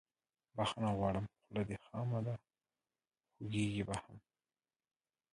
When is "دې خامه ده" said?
1.69-2.35